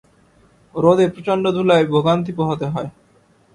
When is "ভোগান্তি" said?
1.91-2.31